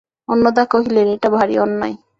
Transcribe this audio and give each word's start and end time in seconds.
অন্নদা 0.29 0.63
কহিলেন, 0.65 1.07
এটা 1.15 1.29
ভারি 1.29 1.55
অন্যায়। 1.57 1.95